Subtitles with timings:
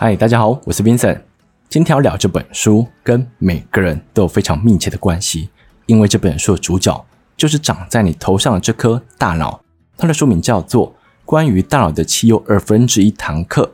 [0.00, 1.20] 嗨，大家好，我是 Vincent。
[1.68, 5.50] 今天要聊这本书，跟每个人都有非常密切的关系，
[5.86, 7.04] 因为这本书的主角
[7.36, 9.60] 就是长在你头上的这颗大脑。
[9.96, 10.92] 它的书名叫做
[11.24, 13.64] 《关于大脑的七又二分之一堂课》。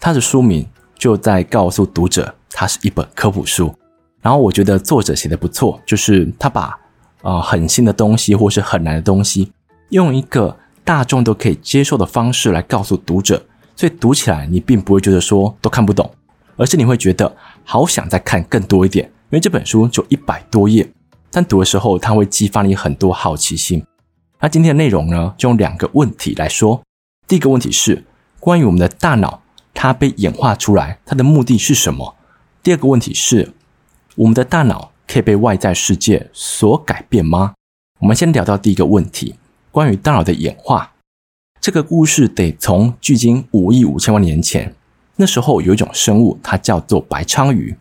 [0.00, 3.74] 它的书名就在告诉读者，它是一本科普书。
[4.22, 6.74] 然后我觉得作者写的不错，就是他把、
[7.20, 9.52] 呃、很新的东西或是很难的东西，
[9.90, 13.44] 用一个大众都可以接受的方式来告诉读者。
[13.76, 16.10] 所以读起来，你并不会觉得说都看不懂，
[16.56, 19.04] 而是你会觉得好想再看更多一点。
[19.28, 20.88] 因为这本书就一百多页，
[21.30, 23.84] 但读的时候它会激发你很多好奇心。
[24.40, 26.80] 那今天的内容呢，就用两个问题来说。
[27.26, 28.04] 第一个问题是
[28.40, 29.42] 关于我们的大脑，
[29.74, 32.16] 它被演化出来，它的目的是什么？
[32.62, 33.52] 第二个问题是
[34.14, 37.54] 我们的大脑可以被外在世界所改变吗？
[37.98, 39.34] 我们先聊到第一个问题，
[39.70, 40.92] 关于大脑的演化。
[41.66, 44.72] 这个故事得从距今五亿五千万年前，
[45.16, 47.76] 那时候有一种生物，它叫做白鲳鱼，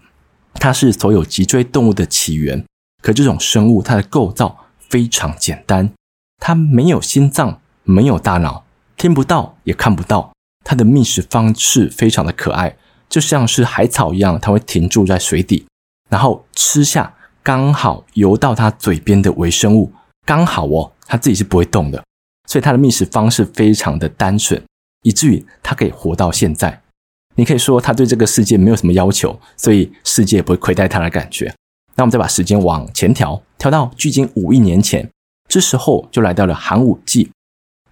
[0.56, 2.66] 它是所有脊椎动物的起源。
[3.04, 5.92] 可这种生物它的构造非常简单，
[6.40, 8.66] 它没有心脏，没有大脑，
[8.98, 10.34] 听不到也看不到。
[10.64, 12.76] 它的觅食方式非常的可爱，
[13.08, 15.68] 就像是海草一样，它会停住在水底，
[16.10, 17.14] 然后吃下
[17.44, 19.94] 刚好游到它嘴边的微生物，
[20.26, 22.04] 刚好哦，它自己是不会动的。
[22.46, 24.62] 所以它的觅食方式非常的单纯，
[25.04, 26.82] 以至于它可以活到现在。
[27.36, 31.54] 你可以说它对这个世界没有什么要求，所以世界不会亏待它的感觉。
[31.96, 35.10] 那我们再把时间往前调，调到距今五亿年前，
[35.48, 37.30] 这时候就来到了寒武纪。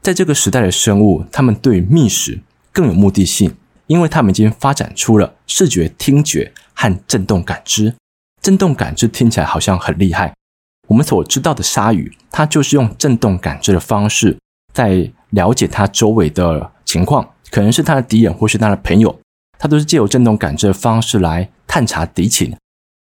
[0.02, 3.56] 在这个时代的生物，他们对觅食更有目的性，
[3.88, 7.96] 因为他们已经发展出了视觉、听觉和震动感知。
[8.42, 10.34] 震动感知听起来好像很厉害。
[10.90, 14.38] 我们所知道的鲨鱼，它就是用震动感知的方式。
[14.74, 19.18] 在了解它周围的情况，可能是它的敌人或是它的朋友，
[19.58, 22.50] 它都是借由振动感知的方式来探查敌情。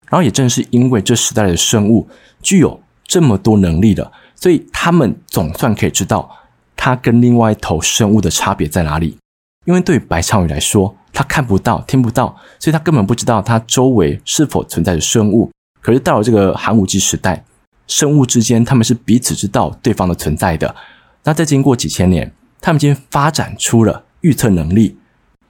[0.09, 2.07] 然后也正是因为这时代的生物
[2.41, 6.29] 具有这么多能力了，所以他们总算可以知道
[6.75, 9.17] 它跟另外一头生物的差别在哪里。
[9.65, 15.51] 因为对白鲳鱼来说，它看不到、听不到，所以它根本不知道它周围是否存在着生物。
[15.81, 17.43] 可是到了这个寒武纪时代，
[17.85, 20.75] 生物之间他们是彼此知道对方的存在的。
[21.23, 24.97] 那再经过几千年，他们已经发展出了预测能力。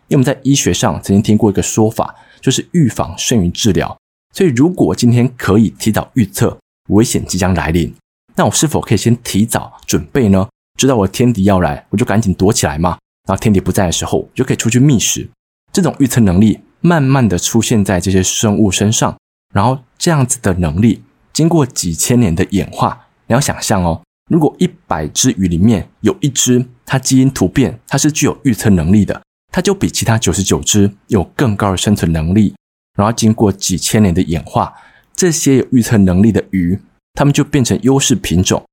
[0.07, 3.95] 因为我们在医学上曾经听过一个说法，就是预防胜于治疗。
[4.33, 6.57] 所以，如果今天可以提早预测
[6.89, 7.93] 危险即将来临，
[8.35, 10.47] 那我是否可以先提早准备呢？
[10.79, 12.97] 知道我的天敌要来，我就赶紧躲起来嘛。
[13.27, 15.29] 然后天敌不在的时候，我就可以出去觅食。
[15.71, 19.15] 这种预测能力慢慢的出现在这些生物身上，
[19.53, 24.01] 然后这样子的能力经过几千年的演化，你要想象哦。
[24.29, 32.53] 如果一百只鱼里面有一只它基因突变，它是具有预测能力的，它就比其他九十九只有更高的生存能力。
[32.95, 34.73] 然后经过几千年的演化，
[35.15, 36.79] 这些有预测能力的鱼，
[37.15, 38.63] 它们就变成优势品种，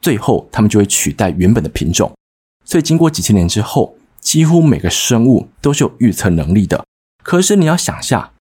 [0.00, 2.12] 最后它们就会取代原本的品种。
[2.64, 6.84] 所以经过几千年之后，几乎每个生物都是有预测能力的。
[7.24, 8.32] 可是你要想下，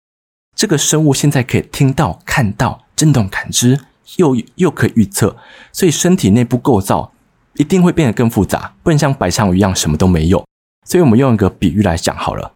[0.55, 3.79] 这个生物现在可以听到、看到、震动感知。
[4.17, 5.35] 又又可以预测，
[5.71, 7.11] 所以身体内部构造
[7.55, 10.43] 一定会变得更复杂，不能像白鲳鱼一样什么都没有。
[10.87, 12.53] 所以我们用一个比喻来讲好了，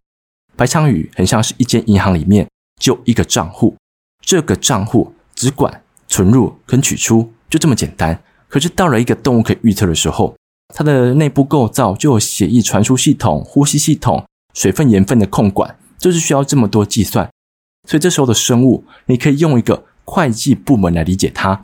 [0.55, 2.47] 白鲳鱼很像是一间银行里面
[2.81, 3.75] 就一个账户，
[4.21, 8.21] 这个账户只管存入跟取出，就这么简单。
[8.47, 10.35] 可是到了一个动物可以预测的时候，
[10.73, 17.29] 它的内部构造就有血液传输系统、呼吸系统、水分、盐分的控管，就是需要这么多计算。
[17.87, 19.83] 所以这时候的生物，你可以用一个。
[20.05, 21.61] 会计部门来理解它，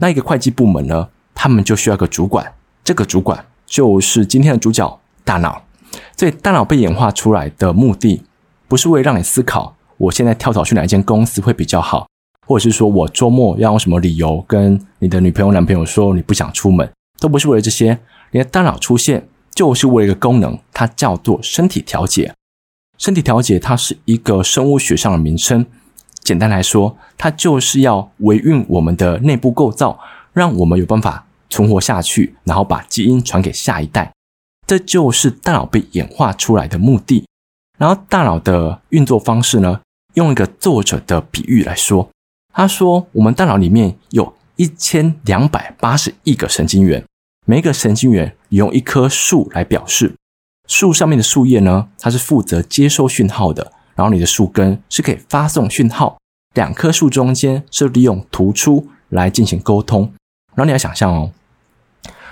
[0.00, 5.62] 那一个会计部门呢，他们就需要个主管，这个主管就是今天的主角——大脑。
[6.16, 8.22] 所以，大脑被演化出来的目的，
[8.66, 12.08] 不是为了让你思考，我现在跳槽去哪一间公司会比较好，
[12.46, 16.90] 或者是说我周末要用什么理由跟你的女朋友、男朋友说你不想出门，
[17.20, 17.98] 都不是为了这些。
[18.32, 22.34] 你的大脑出现，就是为了一个功能，它叫做身体调节。
[22.98, 25.64] 身体调节，它是一个生物学上的名称。
[26.24, 30.00] 简单来说，它就是要维运我们的内部构造，
[30.32, 34.10] 让我们有办法存活下去，然后把基因传给下一代。
[34.66, 37.26] 这就是大脑被演化出来的目的。
[37.78, 39.80] 然后，大脑的运作方式呢，
[40.14, 42.08] 用一个作者的比喻来说，
[42.54, 47.04] 他说：我们大脑里面有一千两百八十亿个神经元，
[47.44, 50.14] 每一个神经元用一棵树来表示，
[50.66, 53.72] 树上面的树叶呢，它是负责接收讯号的。
[53.94, 56.18] 然后你的树根是可以发送讯号，
[56.54, 60.12] 两棵树中间是利用突出来进行沟通。
[60.54, 61.32] 然后你要想象哦，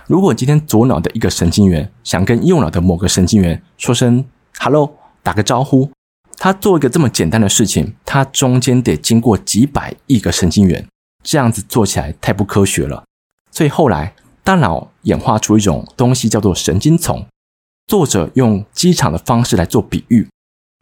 [0.06, 4.24] 如果今天左脑的一个神经元想跟右脑的某个神经元说声
[4.58, 5.90] “hello”，打个招呼，
[6.36, 10.86] 他做一个这么简单的事情，他中间得经过几百亿个神经元，
[11.22, 13.04] 这样子做起来太不科学了。
[13.50, 14.14] 所以后来
[14.44, 17.26] 大脑演化出一种东西叫做神经丛。
[17.86, 20.26] 作者用机场的方式来做比喻，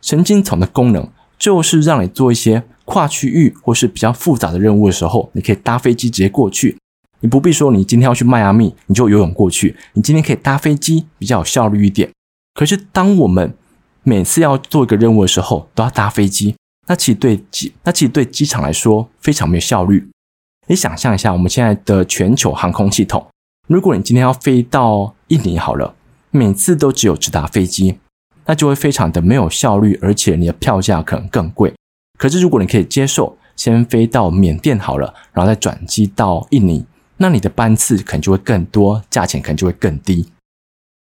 [0.01, 1.09] 神经丛的功能
[1.39, 6.77] 就是让你做一些跨区域或是比较复杂的任务的时候，你可以搭飞机直接过去。
[7.21, 9.77] 你不必说你今天要去迈阿密，你就游泳过去。
[9.93, 12.11] 你今天可以搭飞机，比较有效率一点。
[12.55, 13.55] 可是当我们
[14.03, 16.57] 每次要做一个任务的时候，都要搭飞机，
[16.89, 20.09] 那其实对机那其实对机场来说非常没有效率。
[20.67, 23.27] 你想象一下，我们现在的全球航空系统，
[23.69, 25.95] 如果你今天要飞到印尼好了，
[26.31, 27.99] 每次都只有直达飞机，
[28.47, 31.73] 那就会非常的没有效率，而且你的票价可能更贵。
[32.19, 36.85] 可是如果你可以接受先飞到缅甸好了，然后再转机到印尼，
[37.17, 40.31] 那你的班次可能就会更多，价钱可能就会更低。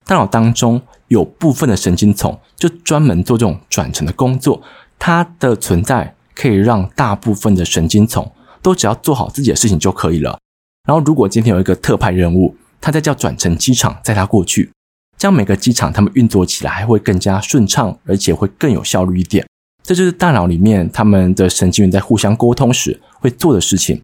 [0.05, 4.63] 大脑当中有部分的神经丛就专门做这种转乘的工作，
[4.99, 8.31] 它的存在可以让大部分的神经丛
[8.63, 10.39] 都只要做好自己的事情就可以了。
[10.87, 14.71] 然后，如果今天有一个特派任务，他在叫转乘机场载他过去，
[15.19, 19.47] 这样每个机场它们运作起来还会更加顺畅，而且会更有效率一点。
[19.83, 24.01] 这就是大脑里面他们的神经元在互相沟通时会做的事情。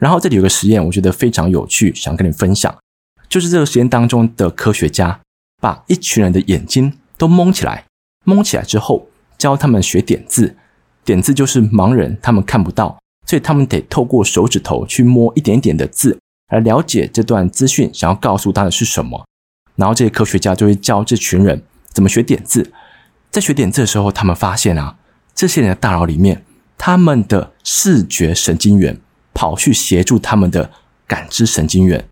[0.00, 2.74] 然后这里有个实验，我觉得非常有趣，想跟你分享，
[3.28, 5.20] 就是这个实验当中的科学家。
[5.60, 7.84] 把一群人的眼睛都蒙起来，
[8.24, 10.56] 蒙起来之后教他们学点字。
[11.04, 12.96] 点字就是盲人，他们看不到，
[13.26, 16.16] 所以他们得透过手指头去摸一点点的字，
[16.52, 19.26] 来了解这段资讯想要告诉他的是什么。
[19.78, 21.62] 然后这些科学家就会教这群人
[21.94, 22.70] 怎么学点字。
[23.30, 24.96] 在学点字的时候，他们发现啊，
[25.34, 26.44] 这些人的大脑里面，
[26.76, 29.00] 他们的视觉神经元
[29.32, 30.70] 跑去协助他们的
[31.06, 32.06] 感知神经元，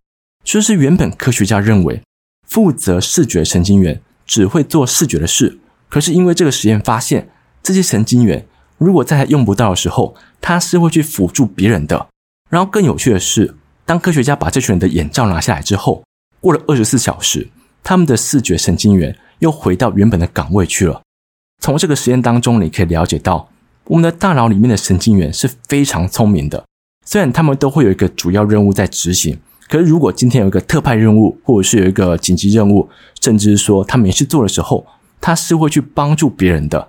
[0.45, 2.01] 就是原本科学家认为。
[2.47, 5.59] 负责视觉神经元只会做视觉的事，
[5.89, 7.29] 可是因为这个实验发现，
[7.61, 8.47] 这些神经元
[8.79, 12.07] 如果在它用不到的时候，它是会去辅助别人的。
[12.49, 16.05] 然后更有趣的是，当科学家把这群人的眼罩拿下来之后，
[16.41, 17.49] 过了二十四小时，
[17.83, 21.03] 他们的视觉神经元又回到原本的岗位去了。
[21.63, 23.49] 从这个实验当中，你可以了解到，
[23.85, 26.65] 我们的大脑里面的神经元是非常聪明的，
[27.05, 29.39] 虽然他们都会有一个主要任务在执行。
[29.69, 32.89] 可是，如果今天有一个特派任务，或者是有一个紧急任务，
[33.21, 34.87] 甚至说他没事做的时候，
[35.21, 36.89] 他是会去帮助别人的。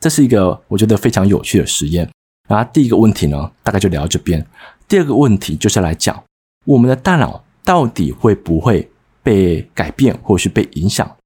[0.00, 2.10] 这是一个我觉得非常有趣的实验。
[2.48, 4.44] 然后第一个问题呢，大概就聊到这边。
[4.88, 6.20] 第二个问题就是来讲，
[6.64, 8.90] 我们的大脑到底会不会
[9.22, 11.16] 被改变，或是被影响？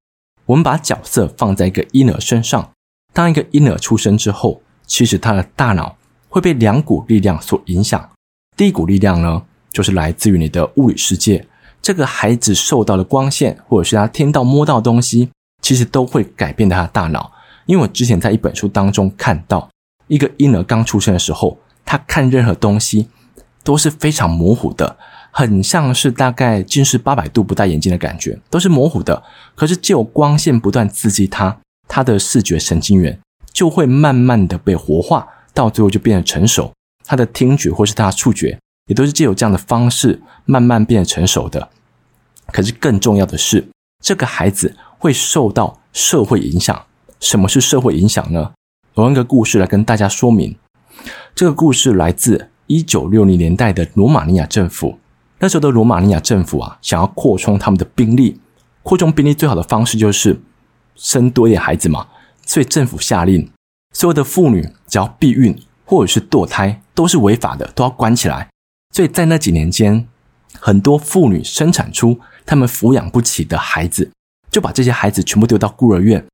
[0.46, 2.70] 我们把角色放在一个婴儿身上，
[3.12, 5.96] 当一个婴儿出生之后，其实他的大脑
[6.28, 8.10] 会被两股力量所影响。
[8.56, 9.42] 第一股力量呢，
[9.72, 11.46] 就是来自于你的物理世界，
[11.80, 15.30] 这个孩子受到的光线，或者是他听到、摸到的东西，
[15.62, 17.32] 其实都会改变他的大脑。
[17.66, 19.70] 因为我之前在一本书当中看到，
[20.08, 23.08] 一个婴儿刚出生的时候，他看任何东西
[23.62, 24.98] 都是非常模糊的，
[25.34, 29.22] 很像是大概近视八百度不戴眼镜的感觉，都是模糊的。
[29.56, 31.58] 可是，就有光线不断刺激他，
[31.88, 33.18] 他的视觉神经元
[33.52, 36.72] 就会慢慢的被活化，到最后就变得成熟。
[37.04, 38.58] 他的听觉或是他的触觉。
[38.86, 41.70] 也都是借由这样的方式慢慢变得成熟的。
[42.48, 43.66] 可是更重要的是，
[44.04, 46.84] 这个孩子会受到社会影响。
[47.18, 48.52] 什么是社会影响呢？
[48.92, 50.54] 我用一个故事来跟大家说明。
[51.34, 54.98] 这个故事来自一九六零年代的罗马尼亚政府。
[55.38, 58.40] 那时候的罗马尼亚政府啊，想要扩充他们的兵力。
[58.82, 60.40] 扩充兵力最好的方式就是
[60.94, 62.06] 生多一点孩子嘛。
[62.46, 63.50] 所以政府下令，
[63.92, 68.48] 所有的妇女只要避孕或者是堕胎都是违法的，都要关起来。
[68.94, 70.06] 所以在那几年间，
[70.60, 74.10] 很多妇女生产出他们抚养不起的孩子，
[74.50, 76.24] 就把这些孩子全部丢到孤儿院。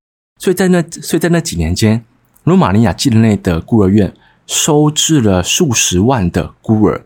[0.40, 2.04] 所以在那，所以在那几年间，
[2.44, 4.12] 罗马尼亚境内的孤儿院
[4.46, 7.04] 收治了数十万的孤儿。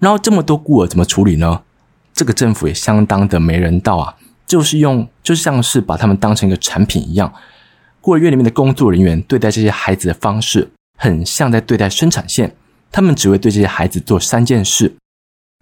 [0.00, 1.62] 然后这么多孤儿怎么处理呢？
[2.12, 7.32] 这个政府也相当的没人道啊，就是用就像是把他们当成一个产品一样。
[8.00, 12.54] 孤儿院里面的工作人员对待这些孩子的方式，很像在对待生产线。
[12.92, 14.94] 他们只会对这些孩子做三件事：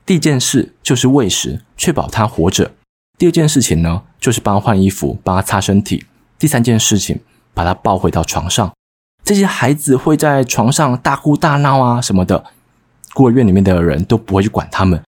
[0.04, 2.66] 第一件事就是喂食，确保他活着；
[3.18, 6.04] 第二件事情呢，就是帮他换衣服，帮他擦身体；
[6.38, 7.20] 第三件事情，
[7.54, 8.72] 把他抱回到床上。
[9.24, 12.44] 这些孩子会在床上大哭大闹啊什么的，
[13.14, 15.02] 孤儿院里面的人都不会去管他们。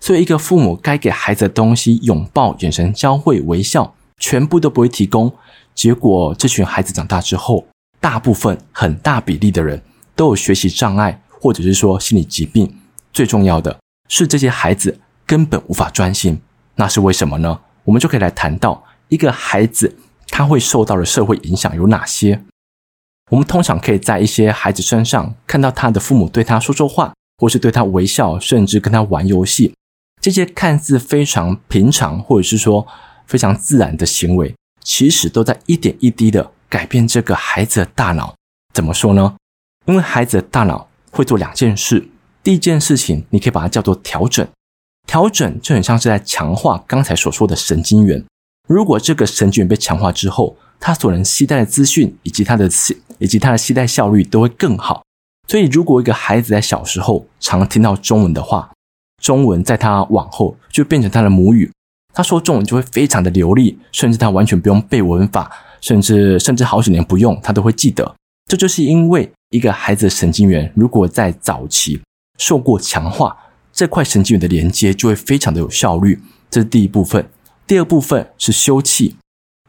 [0.00, 5.30] 所以，一个父母该给孩子的东西——拥抱、眼神交汇、微笑，全部都不会提供。
[5.74, 7.66] 结果，这群孩子长大之后，
[8.00, 9.82] 大部分很大比例的人
[10.16, 11.20] 都有学习障碍。
[11.40, 12.68] 或者是说心理疾病，
[13.12, 16.40] 最重要的是这些孩子根本无法专心，
[16.74, 17.60] 那是为什么呢？
[17.84, 19.96] 我们就可以来谈到一个孩子
[20.26, 22.42] 他会受到的社会影响有哪些。
[23.30, 29.72] 我们通常可以在一些孩子身上看到他的父母对他说说话，或是对他微笑，甚至跟他玩游戏。
[30.20, 32.86] 这些看似非常平常，或者是说
[33.26, 38.34] 非常自然的行为，其实都在一点一滴的改变这个孩子的大脑。
[38.74, 39.36] 怎么说呢？
[39.86, 42.08] 因为孩子的大脑会做两件事。
[42.42, 44.46] 第一件事情，你可以把它叫做调整。
[45.06, 48.24] 调整就很像是在强化刚才所说的神经元。
[48.68, 52.68] 如果这个神经元被强化之后，它所能携带的资讯以及它的
[53.18, 55.02] 以及它的携带效率都会更好。
[55.48, 58.70] 所以，如果一个孩子在小时候常听到中文的话，
[59.22, 61.72] 中文在他往后就变成他的母语，
[62.12, 65.50] 他说中文就会非常的流利，甚至他完全不用背文法，
[65.80, 68.14] 甚至甚至好几年不用他都会记得。
[68.46, 72.00] 这就是因为一个孩子的神经元如果在早期
[72.38, 73.34] 受过强化，
[73.72, 76.20] 这块神经元的连接就会非常的有效率。
[76.50, 77.26] 这是第一部分。
[77.66, 79.14] 第二部分是休憩。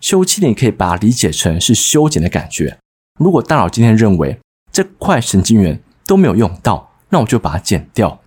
[0.01, 2.77] 休憩你可以把它理解成是修剪的感觉。
[3.19, 4.39] 如果大脑今天认为
[4.71, 8.19] 这块神经元都没有用到，那我就把它剪掉。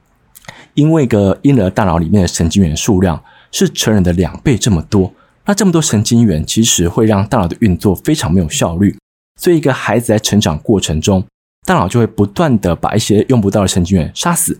[0.75, 5.13] 因为个婴儿大脑里面的神经元数量是成人的两倍这么多，
[5.45, 8.97] 那这么多神经元其实会让大脑的运作非常没有效率。
[9.41, 11.25] 所以，一个孩子在成长过程中，
[11.67, 14.59] 大脑就会不断的把一些用不到的神经元杀死。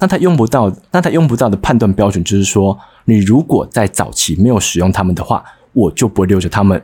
[0.00, 6.80] 那他用不到，那他用不到的判断标准就是说，你如果在早期没有使用它们的话，我就不会留着它们。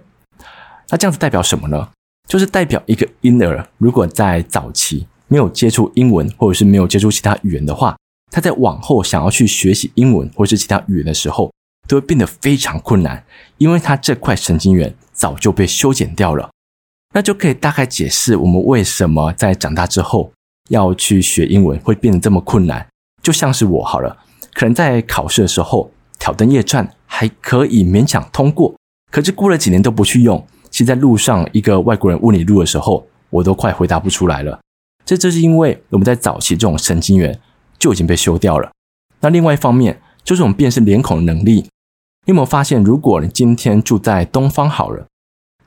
[0.90, 1.88] 那这样子代表什么呢？
[2.28, 7.96] 就是代表一个婴儿，如果在早期没有接触英文，或者是没有接触其他语言的话，
[8.30, 11.52] 他在往后想要去学习英文或是其他语言的时候，
[11.86, 13.24] 都会变得非常困难，
[13.58, 16.50] 因为他这块神经元早就被修剪掉了。
[17.14, 20.32] 那就可以大概解释我们为什么在长大之后
[20.70, 22.84] 要去学英文会变得这么困难。
[23.22, 24.16] 就像是我好了，
[24.52, 28.74] 可能在考试的时候挑灯夜战还可以勉强通过，
[29.12, 30.44] 可是过了几年都不去用。
[30.74, 34.58] 其实在路上，一个外国人问你路的时候，我都快回答不出来了。
[35.04, 37.40] 这就是因为我们在早期这种神经元
[37.78, 38.72] 就已经被修掉了。
[39.20, 41.68] 那另外一方面，就是我们辨识脸孔的能力。
[42.26, 45.06] 你有没有发现，如果你今天住在东方好了，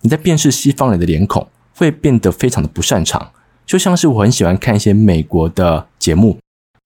[0.02, 3.32] 你在辨识西方人的脸孔会变得非常的不擅长。
[3.66, 6.38] 就像是我很喜欢看一些美国的节目，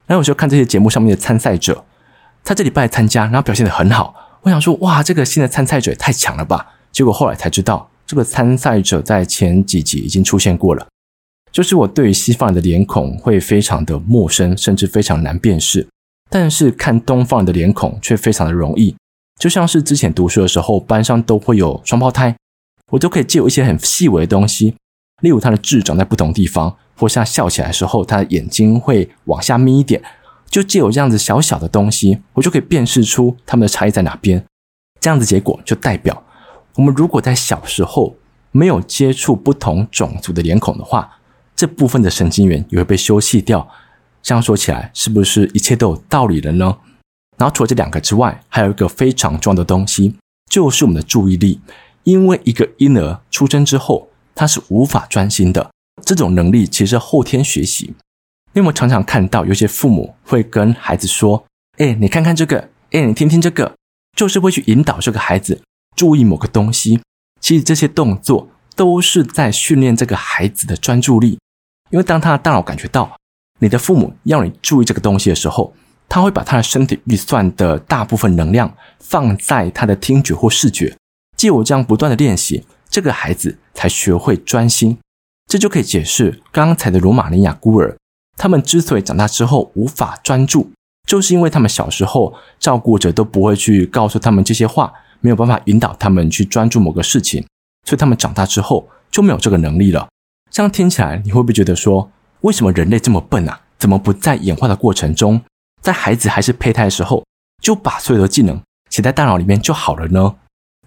[0.06, 1.84] 然后有时候看这些节目上面的参赛者，
[2.44, 4.14] 他这礼拜参加，然后表现得很好，
[4.44, 6.76] 我想说，哇，这个新的参赛者也太强了吧！
[6.92, 7.90] 结果后来才知道。
[8.12, 10.86] 这个参赛者在前几集已经出现过了，
[11.50, 15.88] 就是我对于西方人的脸孔会非常的陌生，甚至非常难辨识，
[16.30, 18.94] 但是看东方人的脸孔却非常的容易。
[19.40, 22.36] 就像是之前读书的时候，班上都会有双胞胎，
[22.90, 24.76] 我都可以借由一些很细微的东西，
[25.22, 30.02] 例如他的痣长在不同地方，或是他笑起来的时候，他的眼睛会往下眯一点，
[30.50, 34.44] 就借由这样子小小的东西，我就可以辨识出他们的差异在哪边。
[35.00, 36.22] 这样子结果就代表。
[36.76, 38.16] 我们如果在小时候
[38.52, 41.20] 没有接触不同种族的脸孔的话，
[41.56, 43.70] 这部分的神经元也会被休息掉。
[44.22, 46.78] 这样说起来，是不是一切都有道理了呢？
[47.38, 50.16] 然后除了这两个之外，还有一个非常重要的东西，
[50.50, 51.60] 就是我们的注意力。
[52.04, 55.72] 因为一个婴儿出生之后，他是无法专心的。
[56.04, 57.94] 这种能力其实后天学习。
[58.54, 61.46] 因为我们常常看到有些父母会跟孩子说
[61.78, 63.76] ：“哎，你看看这个，哎，你听听这个”，
[64.18, 65.62] 就是会去引导这个孩子。
[65.96, 67.02] 注意某个东西，
[67.40, 71.38] 其实这些动作都是在训练这个孩子的专注力。
[71.90, 73.18] 因为当他的大脑感觉到
[73.60, 75.74] 你的父母要你注意这个东西的时候，
[76.08, 80.96] 他会把他的身体预算的大部分能量放在他的听觉或视觉。
[81.38, 84.98] 借由这样不断的练习，这个孩子才学会专心。
[85.48, 87.98] 这就可以解释刚才的罗马尼亚孤儿，
[88.38, 90.72] 他们之所以长大之后无法专注，
[91.06, 94.94] 就是因为他们小时候照顾者都不会去告诉他们这些话。
[95.22, 97.46] 没有办法引导他们去专注某个事情，
[97.88, 100.10] 所以他们长大之后就没有这个能力了。
[100.50, 102.12] 这样听起来，你会不会觉得说，
[102.42, 103.62] 为什么人类这么笨啊？
[103.80, 105.42] 怎么不在演化的过程中，
[105.82, 107.26] 在孩子还是胚胎的时候，
[107.62, 110.36] 就把所有的技能写在大脑里面就好了呢？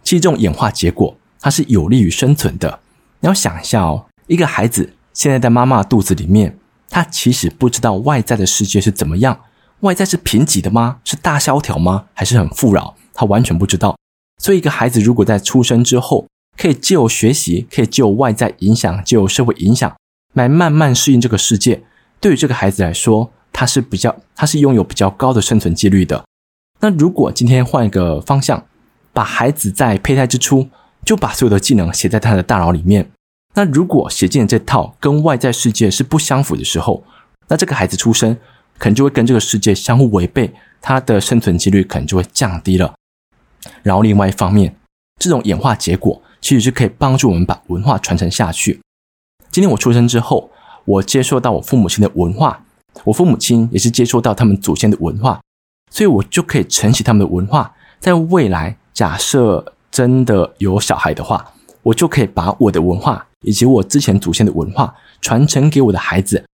[0.02, 2.80] 其实这种演化结果，它是有利于生存的。
[3.20, 6.58] 你要想一下哦，一个孩子现在在妈妈肚子里面，
[6.90, 9.40] 他其实不知道外在的世界是怎么样，
[9.80, 10.98] 外在是贫瘠的吗？
[11.04, 12.04] 是大萧条吗？
[12.12, 12.94] 还是很富饶？
[13.14, 13.96] 他完全不知道。
[14.42, 16.26] 所以，一个孩子如果在出生之后，
[16.56, 19.96] 可以借由学习，可以借由外在影响，借由社会影响，
[20.34, 21.82] 来慢慢适应这个世界。
[22.20, 26.24] 对于这个孩子来说，他是比较，他是拥有比较高的生存几率的。
[26.80, 28.66] 那如果今天换一个方向，
[29.12, 30.68] 把孩子在胚胎之初
[31.04, 33.10] 就把所有的技能写在他的大脑里面，
[33.54, 37.04] 那如果写进这套跟外在世界是不相符的时候，
[37.48, 38.36] 那这个孩子出生
[38.78, 42.92] 可能就会跟这个世界相互违背，他的生存几率可能就会降低了。
[43.82, 44.76] 然后，另外一方面，
[45.18, 48.80] 这种演化结果其实是可以帮助我们把文化传承下去。
[49.50, 50.50] 今天我出生之后，
[50.84, 52.64] 我接受到我父母亲的文化，
[53.04, 55.40] 我父母亲也是接受到他们祖先的文化，
[55.90, 57.74] 所以我就可以承袭他们的文化。
[58.00, 61.52] 在未来，假设真的有小孩的话，
[61.84, 66.44] 我就可以把我的文化以及我之前祖先的文化传承给我的孩子。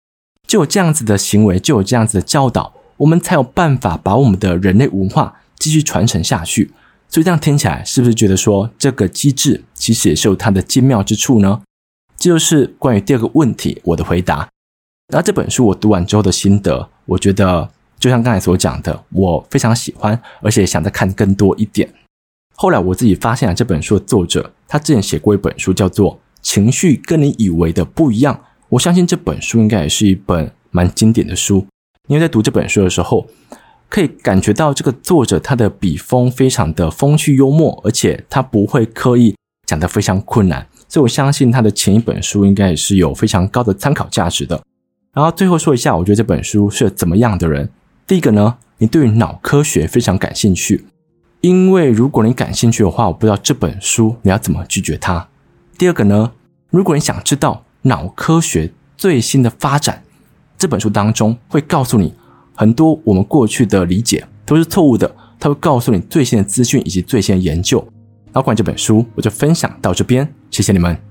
[0.47, 6.73] 就有这样子的行为，就有这样子的教导，我们才有办法把我们的人类文化继续传承下去。
[7.11, 11.61] 所以这样听起来，是不是觉得说这个机制其实也是有它的精妙之处呢？
[12.17, 14.49] 这就是关于第二个问题我的回答。
[15.13, 21.93] 那这本书我读完之后的心得，我觉得就像刚才所讲的，我非常喜欢，而且想再看更多一点。
[22.55, 28.35] 后来我自己发现了这本书的作者，他之前写过一本书叫做《情绪跟你以为的不一样》。
[28.69, 31.67] 我相信这本书应该也是一本蛮经典的书，
[32.07, 33.27] 因为在读这本书的时候，
[33.91, 39.35] 可以感觉到这个作者他的笔锋非常的风趣幽默，而且他不会刻意
[39.67, 44.63] 讲得非常困难，所以我相信他的前一本书应该也是有非常高的参考价值的。
[45.13, 47.69] 然后最后说一下，我觉得这本书是怎么样的人？
[48.07, 50.87] 第一个呢，你对于脑科学非常感兴趣，
[51.41, 55.29] 因为如果你感兴趣的话，我不知道这本书你要怎么拒绝它。
[55.77, 56.31] 第二个呢，
[56.71, 60.05] 如果你想知道脑科学最新的发展，
[60.57, 62.15] 这本书当中会告诉你。
[62.61, 67.83] 很多我们过去的理解都是错误的，他会告诉你最新的资讯以及最新的研究。
[68.35, 71.10] 那关于这本书，我就分享到这边，谢谢你们。